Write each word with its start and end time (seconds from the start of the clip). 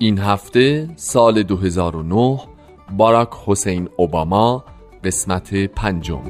این 0.00 0.18
هفته 0.18 0.88
سال 0.96 1.42
2009 1.42 2.40
باراک 2.96 3.28
حسین 3.46 3.88
اوباما 3.96 4.64
قسمت 5.04 5.54
پنجم. 5.54 6.22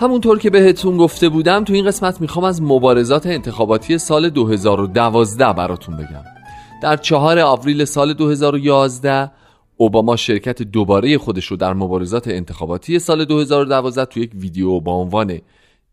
همونطور 0.00 0.38
که 0.38 0.50
بهتون 0.50 0.96
گفته 0.96 1.28
بودم 1.28 1.64
تو 1.64 1.72
این 1.72 1.86
قسمت 1.86 2.20
می‌خوام 2.20 2.44
از 2.44 2.62
مبارزات 2.62 3.26
انتخاباتی 3.26 3.98
سال 3.98 4.30
2012 4.30 5.52
براتون 5.52 5.96
بگم. 5.96 6.24
در 6.82 6.96
چهار 6.96 7.38
آوریل 7.38 7.84
سال 7.84 8.12
2011 8.12 9.30
اوباما 9.76 10.16
شرکت 10.16 10.62
دوباره 10.62 11.18
خودش 11.18 11.46
رو 11.46 11.56
در 11.56 11.74
مبارزات 11.74 12.28
انتخاباتی 12.28 12.98
سال 12.98 13.24
2012 13.24 14.04
تو 14.04 14.20
یک 14.20 14.30
ویدیو 14.34 14.80
با 14.80 14.92
عنوان 14.92 15.38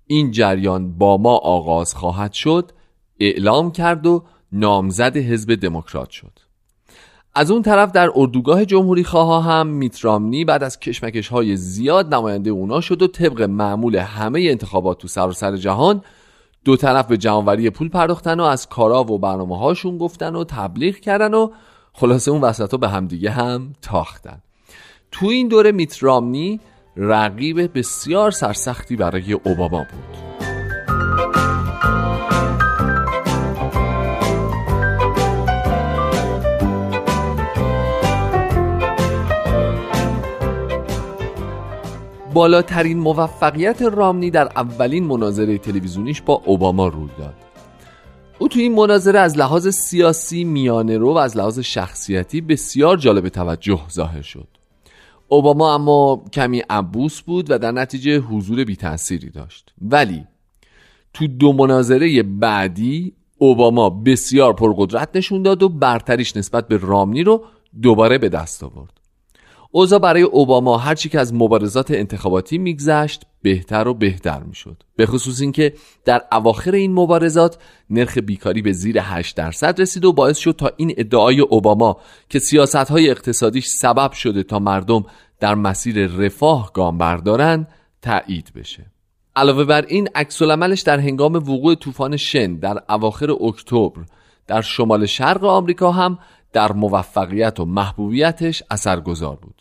این 0.07 0.31
جریان 0.31 0.97
با 0.97 1.17
ما 1.17 1.35
آغاز 1.35 1.93
خواهد 1.93 2.33
شد 2.33 2.71
اعلام 3.19 3.71
کرد 3.71 4.07
و 4.07 4.23
نامزد 4.51 5.17
حزب 5.17 5.55
دموکرات 5.55 6.09
شد. 6.09 6.31
از 7.35 7.51
اون 7.51 7.61
طرف 7.61 7.91
در 7.91 8.09
اردوگاه 8.15 8.65
جمهوری 8.65 9.03
خواه 9.03 9.45
هم 9.45 9.67
میترامنی 9.67 10.45
بعد 10.45 10.63
از 10.63 10.79
کشمکش 10.79 11.27
های 11.27 11.55
زیاد 11.55 12.13
نماینده 12.13 12.49
اونا 12.49 12.81
شد 12.81 13.01
و 13.01 13.07
طبق 13.07 13.41
معمول 13.41 13.95
همه 13.95 14.41
انتخابات 14.41 14.97
تو 14.97 15.07
سراسر 15.07 15.51
سر 15.51 15.57
جهان 15.57 16.01
دو 16.65 16.75
طرف 16.75 17.07
به 17.07 17.17
جمعوری 17.17 17.69
پول 17.69 17.89
پرداختن 17.89 18.39
و 18.39 18.43
از 18.43 18.69
کارا 18.69 19.03
و 19.03 19.19
برنامه 19.19 19.57
هاشون 19.57 19.97
گفتن 19.97 20.35
و 20.35 20.43
تبلیغ 20.43 20.95
کردن 20.95 21.33
و 21.33 21.49
خلاصه 21.93 22.31
اون 22.31 22.41
وسط 22.41 22.71
ها 22.71 22.77
به 22.77 22.89
همدیگه 22.89 23.31
هم 23.31 23.73
تاختن. 23.81 24.41
تو 25.11 25.25
این 25.25 25.47
دوره 25.47 25.71
میترامنی 25.71 26.59
رقیب 26.97 27.77
بسیار 27.77 28.31
سرسختی 28.31 28.95
برای 28.95 29.33
اوباما 29.33 29.85
بود. 29.91 30.31
بالاترین 42.33 42.99
موفقیت 42.99 43.81
رامنی 43.81 44.31
در 44.31 44.49
اولین 44.55 45.03
مناظره 45.03 45.57
تلویزیونیش 45.57 46.21
با 46.21 46.41
اوباما 46.45 46.87
روی 46.87 47.09
داد. 47.17 47.50
او 48.41 48.47
تو 48.47 48.59
این 48.59 48.75
مناظره 48.75 49.19
از 49.19 49.37
لحاظ 49.37 49.67
سیاسی 49.67 50.43
میانه 50.43 50.97
رو 50.97 51.13
و 51.13 51.17
از 51.17 51.37
لحاظ 51.37 51.59
شخصیتی 51.59 52.41
بسیار 52.41 52.97
جالب 52.97 53.29
توجه 53.29 53.81
ظاهر 53.91 54.21
شد. 54.21 54.47
اوباما 55.27 55.75
اما 55.75 56.25
کمی 56.33 56.59
عبوس 56.69 57.21
بود 57.21 57.51
و 57.51 57.57
در 57.57 57.71
نتیجه 57.71 58.19
حضور 58.19 58.63
بی 58.63 58.75
تأثیری 58.75 59.29
داشت. 59.29 59.73
ولی 59.81 60.23
تو 61.13 61.27
دو 61.27 61.53
مناظره 61.53 62.23
بعدی 62.23 63.13
اوباما 63.37 63.89
بسیار 63.89 64.53
پرقدرت 64.53 65.09
نشون 65.15 65.43
داد 65.43 65.63
و 65.63 65.69
برتریش 65.69 66.37
نسبت 66.37 66.67
به 66.67 66.77
رامنی 66.77 67.23
رو 67.23 67.43
دوباره 67.81 68.17
به 68.17 68.29
دست 68.29 68.63
آورد. 68.63 69.00
اوضاع 69.71 69.99
برای 69.99 70.21
اوباما 70.21 70.77
هرچی 70.77 71.09
که 71.09 71.19
از 71.19 71.33
مبارزات 71.33 71.91
انتخاباتی 71.91 72.57
میگذشت 72.57 73.25
بهتر 73.41 73.87
و 73.87 73.93
بهتر 73.93 74.43
می‌شد. 74.43 74.83
به 74.95 75.05
خصوص 75.05 75.41
اینکه 75.41 75.73
در 76.05 76.21
اواخر 76.31 76.71
این 76.71 76.93
مبارزات 76.93 77.57
نرخ 77.89 78.17
بیکاری 78.17 78.61
به 78.61 78.71
زیر 78.71 78.99
8 79.01 79.35
درصد 79.35 79.81
رسید 79.81 80.05
و 80.05 80.13
باعث 80.13 80.37
شد 80.37 80.51
تا 80.51 80.71
این 80.77 80.93
ادعای 80.97 81.39
اوباما 81.39 81.97
که 82.29 82.39
سیاست 82.39 82.75
های 82.75 83.09
اقتصادیش 83.09 83.67
سبب 83.67 84.11
شده 84.11 84.43
تا 84.43 84.59
مردم 84.59 85.05
در 85.39 85.55
مسیر 85.55 86.07
رفاه 86.07 86.71
گام 86.73 86.97
بردارن 86.97 87.67
تایید 88.01 88.51
بشه. 88.55 88.85
علاوه 89.35 89.63
بر 89.63 89.85
این 89.85 90.09
عکس 90.15 90.43
در 90.85 90.99
هنگام 90.99 91.33
وقوع 91.33 91.75
طوفان 91.75 92.17
شن 92.17 92.55
در 92.55 92.83
اواخر 92.89 93.31
اکتبر 93.31 94.03
در 94.47 94.61
شمال 94.61 95.05
شرق 95.05 95.43
آمریکا 95.43 95.91
هم 95.91 96.19
در 96.53 96.71
موفقیت 96.71 97.59
و 97.59 97.65
محبوبیتش 97.65 98.63
اثرگذار 98.71 99.35
بود. 99.35 99.60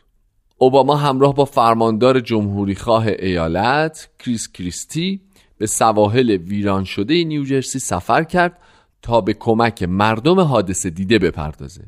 اوباما 0.62 0.96
همراه 0.96 1.34
با 1.34 1.44
فرماندار 1.44 2.20
جمهوری 2.20 2.74
خواه 2.74 3.06
ایالت 3.06 4.08
کریس 4.18 4.52
کریستی 4.52 5.20
به 5.58 5.66
سواحل 5.66 6.30
ویران 6.30 6.84
شده 6.84 7.24
نیوجرسی 7.24 7.78
سفر 7.78 8.24
کرد 8.24 8.58
تا 9.02 9.20
به 9.20 9.32
کمک 9.32 9.82
مردم 9.82 10.40
حادثه 10.40 10.90
دیده 10.90 11.18
بپردازه. 11.18 11.82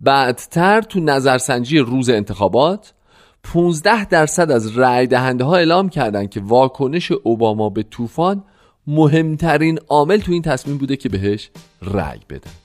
بعدتر 0.00 0.82
تو 0.82 1.00
نظرسنجی 1.00 1.78
روز 1.78 2.10
انتخابات 2.10 2.94
15 3.42 4.04
درصد 4.04 4.50
از 4.50 4.78
رأی 4.78 5.06
دهنده 5.06 5.44
ها 5.44 5.56
اعلام 5.56 5.88
کردند 5.88 6.30
که 6.30 6.40
واکنش 6.40 7.12
اوباما 7.12 7.70
به 7.70 7.82
طوفان 7.82 8.44
مهمترین 8.86 9.78
عامل 9.88 10.18
تو 10.18 10.32
این 10.32 10.42
تصمیم 10.42 10.78
بوده 10.78 10.96
که 10.96 11.08
بهش 11.08 11.50
رأی 11.82 12.20
بدن. 12.30 12.63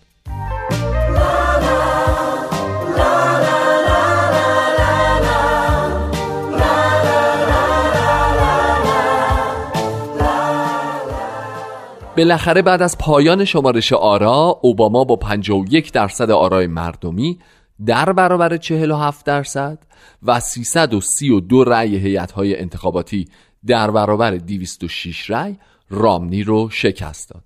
بالاخره 12.19 12.61
بعد 12.61 12.81
از 12.81 12.97
پایان 12.97 13.45
شمارش 13.45 13.93
آرا 13.93 14.59
اوباما 14.61 15.03
با 15.03 15.15
51 15.15 15.91
درصد 15.91 16.31
آرای 16.31 16.67
مردمی 16.67 17.39
در 17.85 18.13
برابر 18.13 18.57
47 18.57 19.25
درصد 19.25 19.79
و 20.23 20.39
332 20.39 21.63
رأی 21.63 21.97
هیئت‌های 21.97 22.59
انتخاباتی 22.59 23.27
در 23.65 23.91
برابر 23.91 24.31
206 24.31 25.29
رأی 25.29 25.57
رامنی 25.89 26.43
رو 26.43 26.69
شکست 26.69 27.29
داد. 27.29 27.43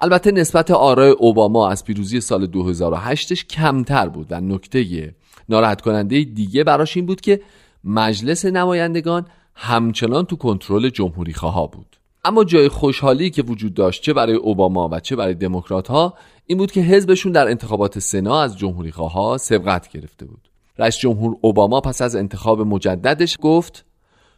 البته 0.00 0.32
نسبت 0.32 0.70
آرای 0.70 1.10
اوباما 1.10 1.68
از 1.68 1.84
پیروزی 1.84 2.20
سال 2.20 2.46
2008ش 2.46 3.44
کمتر 3.44 4.08
بود 4.08 4.26
و 4.30 4.40
نکته 4.40 5.14
ناراحت 5.48 5.80
کننده 5.80 6.24
دیگه 6.24 6.64
براش 6.64 6.96
این 6.96 7.06
بود 7.06 7.20
که 7.20 7.40
مجلس 7.84 8.44
نمایندگان 8.44 9.26
همچنان 9.54 10.24
تو 10.24 10.36
کنترل 10.36 10.88
جمهوری 10.88 11.32
خواه 11.32 11.70
بود. 11.70 11.97
اما 12.28 12.44
جای 12.44 12.68
خوشحالی 12.68 13.30
که 13.30 13.42
وجود 13.42 13.74
داشت 13.74 14.02
چه 14.02 14.12
برای 14.12 14.34
اوباما 14.34 14.88
و 14.92 15.00
چه 15.00 15.16
برای 15.16 15.34
دموکرات 15.34 15.88
ها 15.88 16.14
این 16.46 16.58
بود 16.58 16.72
که 16.72 16.80
حزبشون 16.80 17.32
در 17.32 17.48
انتخابات 17.48 17.98
سنا 17.98 18.42
از 18.42 18.58
جمهوری 18.58 18.90
ها 18.90 19.36
سبقت 19.38 19.88
گرفته 19.88 20.26
بود. 20.26 20.50
رئیس 20.78 20.96
جمهور 20.96 21.36
اوباما 21.40 21.80
پس 21.80 22.02
از 22.02 22.16
انتخاب 22.16 22.60
مجددش 22.60 23.38
گفت 23.40 23.84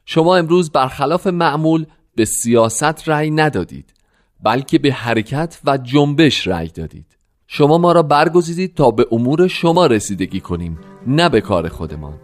شما 0.05 0.37
امروز 0.37 0.71
برخلاف 0.71 1.27
معمول 1.27 1.87
به 2.15 2.25
سیاست 2.25 3.09
رأی 3.09 3.31
ندادید 3.31 3.95
بلکه 4.43 4.79
به 4.79 4.93
حرکت 4.93 5.61
و 5.65 5.79
جنبش 5.79 6.47
رأی 6.47 6.69
دادید. 6.69 7.07
شما 7.47 7.79
ما 7.79 7.93
را 7.93 8.03
برگزیدید 8.03 8.75
تا 8.75 8.91
به 8.91 9.07
امور 9.13 9.49
شما 9.49 9.87
رسیدگی 9.87 10.41
کنیم 10.41 10.79
نه 11.07 11.29
به 11.29 11.41
کار 11.41 11.69
خودمان. 11.69 12.15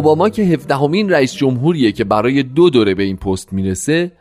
اوباما 0.00 0.28
که 0.28 0.42
هفدهمین 0.42 1.10
رئیس 1.10 1.34
جمهوریه 1.34 1.92
که 1.92 2.04
برای 2.04 2.42
دو 2.42 2.70
دوره 2.70 2.94
به 2.94 3.02
این 3.02 3.16
پست 3.16 3.52
می‌رسه 3.52 4.12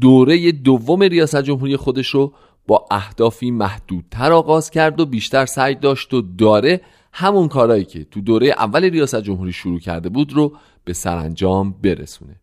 دوره 0.00 0.52
دوم 0.52 1.02
ریاست 1.02 1.42
جمهوری 1.42 1.76
خودش 1.76 2.08
رو 2.08 2.32
با 2.66 2.86
اهدافی 2.90 3.50
محدودتر 3.50 4.32
آغاز 4.32 4.70
کرد 4.70 5.00
و 5.00 5.06
بیشتر 5.06 5.46
سعی 5.46 5.74
داشت 5.74 6.14
و 6.14 6.22
داره 6.38 6.80
همون 7.12 7.48
کارهایی 7.48 7.84
که 7.84 8.04
تو 8.04 8.20
دوره 8.20 8.46
اول 8.46 8.84
ریاست 8.84 9.22
جمهوری 9.22 9.52
شروع 9.52 9.80
کرده 9.80 10.08
بود 10.08 10.32
رو 10.32 10.52
به 10.84 10.92
سرانجام 10.92 11.74
برسونه. 11.82 12.40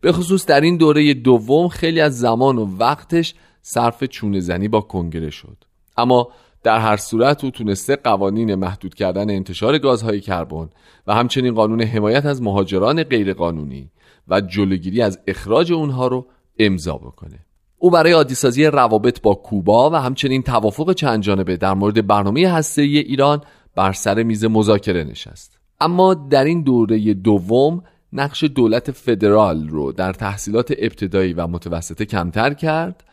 به 0.00 0.12
خصوص 0.12 0.46
در 0.46 0.60
این 0.60 0.76
دوره 0.76 1.14
دوم 1.14 1.68
خیلی 1.68 2.00
از 2.00 2.18
زمان 2.18 2.58
و 2.58 2.76
وقتش 2.78 3.34
صرف 3.62 4.04
چونه 4.04 4.40
زنی 4.40 4.68
با 4.68 4.80
کنگره 4.80 5.30
شد. 5.30 5.56
اما 5.96 6.28
در 6.66 6.78
هر 6.78 6.96
صورت 6.96 7.44
او 7.44 7.50
تونسته 7.50 7.96
قوانین 7.96 8.54
محدود 8.54 8.94
کردن 8.94 9.30
انتشار 9.30 9.78
گازهای 9.78 10.20
کربن 10.20 10.68
و 11.06 11.14
همچنین 11.14 11.54
قانون 11.54 11.82
حمایت 11.82 12.26
از 12.26 12.42
مهاجران 12.42 13.02
غیرقانونی 13.02 13.90
و 14.28 14.40
جلوگیری 14.40 15.02
از 15.02 15.18
اخراج 15.26 15.72
اونها 15.72 16.06
رو 16.06 16.26
امضا 16.58 16.96
بکنه. 16.96 17.38
او 17.78 17.90
برای 17.90 18.12
عادیسازی 18.12 18.66
روابط 18.66 19.20
با 19.20 19.34
کوبا 19.34 19.90
و 19.90 19.94
همچنین 19.94 20.42
توافق 20.42 20.92
چند 20.92 21.22
جانبه 21.22 21.56
در 21.56 21.74
مورد 21.74 22.06
برنامه 22.06 22.48
هسته‌ای 22.48 22.98
ایران 22.98 23.40
بر 23.74 23.92
سر 23.92 24.22
میز 24.22 24.44
مذاکره 24.44 25.04
نشست. 25.04 25.58
اما 25.80 26.14
در 26.14 26.44
این 26.44 26.62
دوره 26.62 27.14
دوم 27.14 27.82
نقش 28.12 28.44
دولت 28.44 28.90
فدرال 28.90 29.68
رو 29.68 29.92
در 29.92 30.12
تحصیلات 30.12 30.72
ابتدایی 30.78 31.32
و 31.32 31.46
متوسطه 31.46 32.04
کمتر 32.04 32.54
کرد 32.54 33.04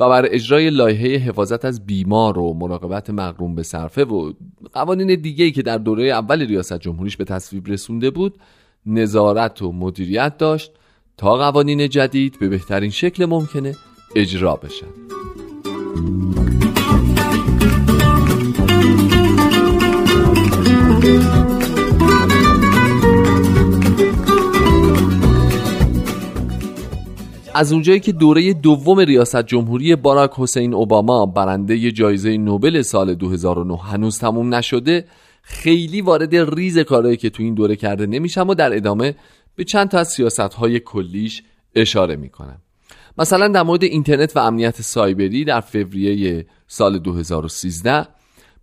و 0.00 0.08
بر 0.08 0.26
اجرای 0.30 0.70
لایحه 0.70 1.16
حفاظت 1.16 1.64
از 1.64 1.86
بیمار 1.86 2.38
و 2.38 2.54
مراقبت 2.54 3.10
مقروم 3.10 3.54
به 3.54 3.62
صرفه 3.62 4.04
و 4.04 4.32
قوانین 4.72 5.14
دیگه 5.20 5.50
که 5.50 5.62
در 5.62 5.78
دوره 5.78 6.04
اول 6.04 6.46
ریاست 6.46 6.78
جمهوریش 6.78 7.16
به 7.16 7.24
تصویب 7.24 7.68
رسونده 7.68 8.10
بود 8.10 8.38
نظارت 8.86 9.62
و 9.62 9.72
مدیریت 9.72 10.36
داشت 10.38 10.72
تا 11.16 11.36
قوانین 11.36 11.88
جدید 11.88 12.38
به 12.40 12.48
بهترین 12.48 12.90
شکل 12.90 13.26
ممکنه 13.26 13.76
اجرا 14.16 14.56
بشن. 14.56 14.86
از 27.58 27.72
اونجایی 27.72 28.00
که 28.00 28.12
دوره 28.12 28.52
دوم 28.52 28.98
ریاست 29.00 29.42
جمهوری 29.42 29.96
باراک 29.96 30.30
حسین 30.36 30.74
اوباما 30.74 31.26
برنده 31.26 31.92
جایزه 31.92 32.36
نوبل 32.36 32.82
سال 32.82 33.14
2009 33.14 33.76
هنوز 33.76 34.18
تموم 34.18 34.54
نشده 34.54 35.04
خیلی 35.42 36.00
وارد 36.00 36.36
ریز 36.36 36.78
کارهایی 36.78 37.16
که 37.16 37.30
تو 37.30 37.42
این 37.42 37.54
دوره 37.54 37.76
کرده 37.76 38.06
نمیشم 38.06 38.48
و 38.48 38.54
در 38.54 38.76
ادامه 38.76 39.14
به 39.56 39.64
چند 39.64 39.88
تا 39.88 39.98
از 39.98 40.08
سیاست 40.08 40.40
های 40.40 40.80
کلیش 40.80 41.42
اشاره 41.74 42.16
می‌کنم. 42.16 42.58
مثلا 43.18 43.48
در 43.48 43.62
مورد 43.62 43.84
اینترنت 43.84 44.36
و 44.36 44.40
امنیت 44.40 44.82
سایبری 44.82 45.44
در 45.44 45.60
فوریه 45.60 46.46
سال 46.68 46.98
2013 46.98 48.06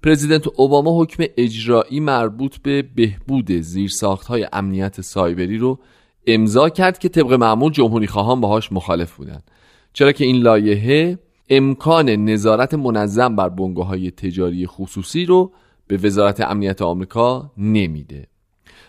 پرزیدنت 0.03 0.47
اوباما 0.55 1.01
حکم 1.01 1.23
اجرایی 1.37 1.99
مربوط 1.99 2.57
به 2.57 2.81
بهبود 2.95 3.51
زیرساخت 3.51 4.27
های 4.27 4.47
امنیت 4.53 5.01
سایبری 5.01 5.57
رو 5.57 5.79
امضا 6.27 6.69
کرد 6.69 6.99
که 6.99 7.09
طبق 7.09 7.33
معمول 7.33 7.71
جمهوری 7.71 8.07
خواهان 8.07 8.41
باهاش 8.41 8.71
مخالف 8.71 9.15
بودن. 9.15 9.39
چرا 9.93 10.11
که 10.11 10.25
این 10.25 10.35
لایحه 10.35 11.19
امکان 11.49 12.09
نظارت 12.09 12.73
منظم 12.73 13.35
بر 13.35 13.49
بنگاه 13.49 13.87
های 13.87 14.11
تجاری 14.11 14.67
خصوصی 14.67 15.25
رو 15.25 15.51
به 15.87 15.97
وزارت 15.97 16.41
امنیت 16.41 16.81
آمریکا 16.81 17.51
نمیده. 17.57 18.27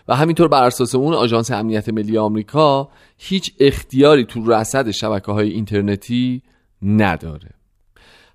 و 0.07 0.15
همینطور 0.15 0.47
بر 0.47 0.63
اساس 0.63 0.95
اون 0.95 1.13
آژانس 1.13 1.51
امنیت 1.51 1.89
ملی 1.89 2.17
آمریکا 2.17 2.89
هیچ 3.17 3.53
اختیاری 3.59 4.25
تو 4.25 4.51
رصد 4.51 4.91
شبکه 4.91 5.31
های 5.31 5.49
اینترنتی 5.49 6.41
نداره. 6.81 7.49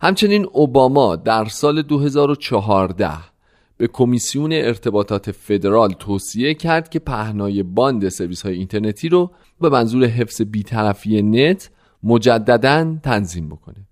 همچنین 0.00 0.46
اوباما 0.52 1.16
در 1.16 1.44
سال 1.44 1.82
2014 1.82 3.31
به 3.76 3.86
کمیسیون 3.86 4.52
ارتباطات 4.52 5.30
فدرال 5.30 5.92
توصیه 5.92 6.54
کرد 6.54 6.88
که 6.88 6.98
پهنای 6.98 7.62
باند 7.62 8.08
سرویس 8.08 8.42
های 8.42 8.54
اینترنتی 8.54 9.08
رو 9.08 9.30
به 9.60 9.68
منظور 9.68 10.04
حفظ 10.04 10.42
بیطرفی 10.42 11.22
نت 11.22 11.70
مجددا 12.02 12.96
تنظیم 13.02 13.48
بکنه. 13.48 13.86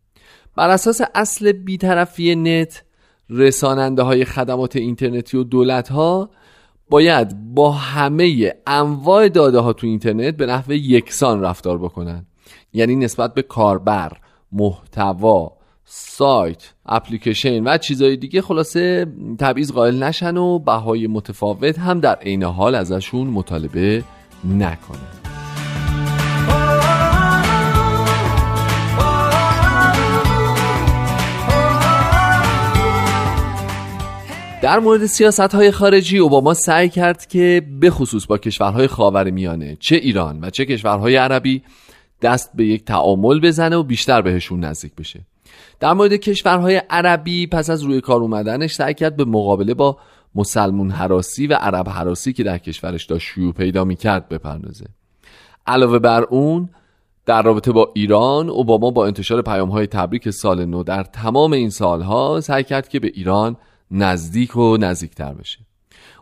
بر 0.56 0.70
اساس 0.70 1.00
اصل 1.14 1.52
بیطرفی 1.52 2.34
نت 2.34 2.84
رساننده 3.30 4.02
های 4.02 4.24
خدمات 4.24 4.76
اینترنتی 4.76 5.36
و 5.36 5.44
دولت 5.44 5.88
ها 5.88 6.30
باید 6.90 7.54
با 7.54 7.72
همه 7.72 8.54
انواع 8.66 9.28
داده 9.28 9.58
ها 9.58 9.72
تو 9.72 9.86
اینترنت 9.86 10.36
به 10.36 10.46
نحو 10.46 10.72
یکسان 10.72 11.40
رفتار 11.40 11.78
بکنن. 11.78 12.26
یعنی 12.72 12.96
نسبت 12.96 13.34
به 13.34 13.42
کاربر 13.42 14.12
محتوا 14.52 15.59
سایت 15.92 16.72
اپلیکیشن 16.86 17.64
و 17.64 17.78
چیزهای 17.78 18.16
دیگه 18.16 18.42
خلاصه 18.42 19.06
تبعیض 19.38 19.72
قائل 19.72 20.02
نشن 20.02 20.36
و 20.36 20.58
بهای 20.58 21.06
متفاوت 21.06 21.78
هم 21.78 22.00
در 22.00 22.14
عین 22.14 22.42
حال 22.42 22.74
ازشون 22.74 23.26
مطالبه 23.26 24.04
نکنه. 24.44 24.98
در 34.62 34.78
مورد 34.78 35.06
سیاست 35.06 35.40
های 35.40 35.70
خارجی 35.70 36.18
اوباما 36.18 36.54
سعی 36.54 36.88
کرد 36.88 37.26
که 37.26 37.62
به 37.80 37.90
خصوص 37.90 38.26
با 38.26 38.38
کشورهای 38.38 38.86
خاور 38.86 39.30
میانه 39.30 39.76
چه 39.80 39.96
ایران 39.96 40.38
و 40.42 40.50
چه 40.50 40.64
کشورهای 40.64 41.16
عربی 41.16 41.62
دست 42.22 42.50
به 42.54 42.66
یک 42.66 42.84
تعامل 42.84 43.40
بزنه 43.40 43.76
و 43.76 43.82
بیشتر 43.82 44.22
بهشون 44.22 44.64
نزدیک 44.64 44.94
بشه. 44.94 45.20
در 45.80 45.92
مورد 45.92 46.12
کشورهای 46.12 46.82
عربی 46.90 47.46
پس 47.46 47.70
از 47.70 47.82
روی 47.82 48.00
کار 48.00 48.20
اومدنش 48.20 48.74
سعی 48.74 48.94
کرد 48.94 49.16
به 49.16 49.24
مقابله 49.24 49.74
با 49.74 49.98
مسلمون 50.34 50.90
حراسی 50.90 51.46
و 51.46 51.54
عرب 51.54 51.88
حراسی 51.88 52.32
که 52.32 52.42
در 52.42 52.58
کشورش 52.58 53.06
داشت 53.06 53.28
شیوع 53.28 53.52
پیدا 53.52 53.84
می‌کرد 53.84 54.28
بپردازه. 54.28 54.84
علاوه 55.66 55.98
بر 55.98 56.22
اون 56.22 56.68
در 57.26 57.42
رابطه 57.42 57.72
با 57.72 57.90
ایران 57.94 58.48
اوباما 58.48 58.90
با 58.90 59.06
انتشار 59.06 59.42
پیام 59.42 59.68
های 59.68 59.86
تبریک 59.86 60.30
سال 60.30 60.64
نو 60.64 60.82
در 60.82 61.02
تمام 61.02 61.52
این 61.52 61.70
سالها 61.70 62.40
سعی 62.40 62.64
کرد 62.64 62.88
که 62.88 63.00
به 63.00 63.10
ایران 63.14 63.56
نزدیک 63.90 64.56
و 64.56 64.76
نزدیکتر 64.76 65.34
بشه. 65.34 65.58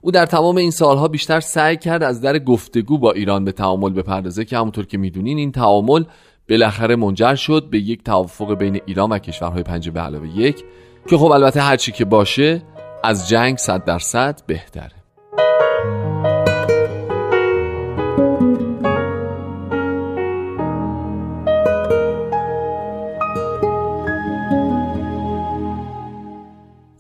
او 0.00 0.10
در 0.10 0.26
تمام 0.26 0.56
این 0.56 0.70
سالها 0.70 1.08
بیشتر 1.08 1.40
سعی 1.40 1.76
کرد 1.76 2.02
از 2.02 2.20
در 2.20 2.38
گفتگو 2.38 2.98
با 2.98 3.12
ایران 3.12 3.44
به 3.44 3.52
تعامل 3.52 3.90
بپردازه 3.90 4.44
که 4.44 4.58
همونطور 4.58 4.86
که 4.86 4.98
می‌دونین 4.98 5.38
این 5.38 5.52
تعامل 5.52 6.04
بالاخره 6.48 6.96
منجر 6.96 7.34
شد 7.34 7.68
به 7.70 7.78
یک 7.78 8.04
توافق 8.04 8.54
بین 8.54 8.80
ایران 8.86 9.12
و 9.12 9.18
کشورهای 9.18 9.62
پنج 9.62 9.90
به 9.90 10.00
علاوه 10.00 10.28
یک 10.28 10.64
که 11.10 11.16
خب 11.16 11.30
البته 11.30 11.60
هرچی 11.60 11.92
که 11.92 12.04
باشه 12.04 12.62
از 13.04 13.28
جنگ 13.28 13.56
صد 13.56 13.84
درصد 13.84 14.40
بهتره. 14.46 14.98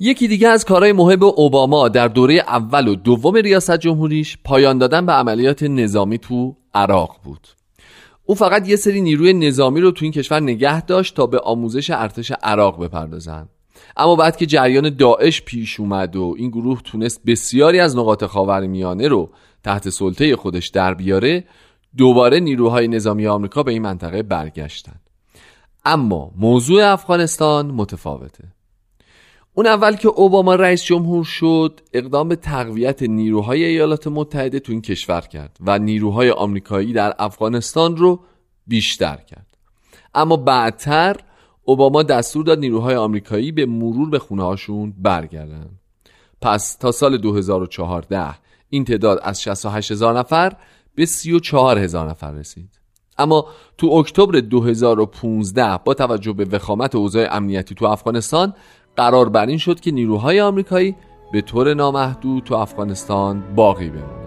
یکی 0.00 0.28
دیگه 0.28 0.48
از 0.48 0.64
کارهای 0.64 0.92
مهم 0.92 1.22
اوباما 1.22 1.88
در 1.88 2.08
دوره 2.08 2.34
اول 2.34 2.88
و 2.88 2.94
دوم 2.94 3.34
ریاست 3.34 3.76
جمهوریش 3.76 4.38
پایان 4.44 4.78
دادن 4.78 5.06
به 5.06 5.12
عملیات 5.12 5.62
نظامی 5.62 6.18
تو 6.18 6.56
عراق 6.74 7.16
بود. 7.24 7.48
او 8.30 8.34
فقط 8.34 8.68
یه 8.68 8.76
سری 8.76 9.00
نیروی 9.00 9.32
نظامی 9.32 9.80
رو 9.80 9.90
تو 9.90 10.04
این 10.04 10.12
کشور 10.12 10.40
نگه 10.40 10.80
داشت 10.80 11.16
تا 11.16 11.26
به 11.26 11.38
آموزش 11.38 11.90
ارتش 11.90 12.32
عراق 12.42 12.84
بپردازن. 12.84 13.48
اما 13.96 14.16
بعد 14.16 14.36
که 14.36 14.46
جریان 14.46 14.96
داعش 14.96 15.42
پیش 15.42 15.80
اومد 15.80 16.16
و 16.16 16.34
این 16.38 16.50
گروه 16.50 16.82
تونست 16.82 17.20
بسیاری 17.26 17.80
از 17.80 17.96
نقاط 17.96 18.24
خاورمیانه 18.24 19.08
رو 19.08 19.30
تحت 19.64 19.88
سلطه 19.88 20.36
خودش 20.36 20.68
در 20.68 20.94
بیاره 20.94 21.44
دوباره 21.96 22.40
نیروهای 22.40 22.88
نظامی 22.88 23.26
آمریکا 23.26 23.62
به 23.62 23.72
این 23.72 23.82
منطقه 23.82 24.22
برگشتن. 24.22 25.00
اما 25.84 26.30
موضوع 26.36 26.84
افغانستان 26.84 27.66
متفاوته. 27.66 28.44
اون 29.58 29.66
اول 29.66 29.96
که 29.96 30.08
اوباما 30.08 30.54
رئیس 30.54 30.84
جمهور 30.84 31.24
شد 31.24 31.80
اقدام 31.92 32.28
به 32.28 32.36
تقویت 32.36 33.02
نیروهای 33.02 33.64
ایالات 33.64 34.06
متحده 34.06 34.60
تو 34.60 34.72
این 34.72 34.82
کشور 34.82 35.20
کرد 35.20 35.56
و 35.60 35.78
نیروهای 35.78 36.30
آمریکایی 36.30 36.92
در 36.92 37.14
افغانستان 37.18 37.96
رو 37.96 38.20
بیشتر 38.66 39.16
کرد. 39.16 39.46
اما 40.14 40.36
بعدتر 40.36 41.16
اوباما 41.64 42.02
دستور 42.02 42.44
داد 42.44 42.58
نیروهای 42.58 42.94
آمریکایی 42.94 43.52
به 43.52 43.66
مرور 43.66 44.10
به 44.10 44.18
خونه 44.18 44.42
هاشون 44.42 44.94
برگردن. 44.98 45.70
پس 46.40 46.74
تا 46.74 46.92
سال 46.92 47.16
2014 47.16 48.34
این 48.70 48.84
تعداد 48.84 49.20
از 49.22 49.42
68 49.42 49.92
هزار 49.92 50.18
نفر 50.18 50.56
به 50.94 51.06
34 51.06 51.78
هزار 51.78 52.10
نفر 52.10 52.32
رسید. 52.32 52.78
اما 53.18 53.46
تو 53.78 53.86
اکتبر 53.86 54.40
2015 54.40 55.78
با 55.84 55.94
توجه 55.94 56.32
به 56.32 56.44
وخامت 56.44 56.94
اوضاع 56.94 57.28
امنیتی 57.30 57.74
تو 57.74 57.84
افغانستان 57.84 58.54
قرار 58.98 59.28
بر 59.28 59.46
این 59.46 59.58
شد 59.58 59.80
که 59.80 59.90
نیروهای 59.90 60.40
آمریکایی 60.40 60.96
به 61.32 61.40
طور 61.40 61.74
نامحدود 61.74 62.44
تو 62.44 62.54
افغانستان 62.54 63.42
باقی 63.56 63.88
بمونند 63.88 64.18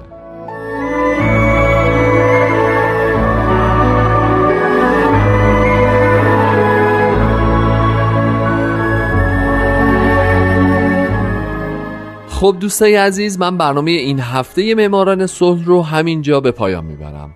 خب 12.30 12.56
دوستای 12.60 12.96
عزیز 12.96 13.40
من 13.40 13.58
برنامه 13.58 13.92
این 13.92 14.20
هفته 14.20 14.76
معماران 14.76 15.28
صلح 15.28 15.66
رو 15.66 15.82
همینجا 15.82 16.40
به 16.40 16.52
پایان 16.52 16.86
می‌برم. 16.86 17.36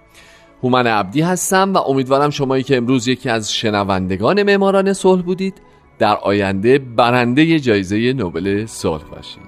هومن 0.63 0.87
عبدی 0.87 1.21
هستم 1.21 1.73
و 1.73 1.77
امیدوارم 1.77 2.29
شمایی 2.29 2.63
که 2.63 2.77
امروز 2.77 3.07
یکی 3.07 3.29
از 3.29 3.53
شنوندگان 3.53 4.43
معماران 4.43 4.93
صلح 4.93 5.21
بودید. 5.21 5.61
در 5.99 6.15
آینده 6.15 6.77
برنده 6.77 7.59
جایزه 7.59 8.13
نوبل 8.13 8.65
صلح 8.65 9.03
باشید. 9.03 9.43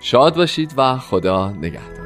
شاد 0.00 0.36
باشید 0.36 0.74
و 0.76 0.98
خدا 0.98 1.52
نگهدار. 1.52 1.99